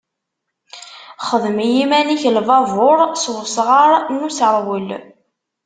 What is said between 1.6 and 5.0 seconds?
i yiman-ik lbabuṛ s wesɣar n iseṛwel.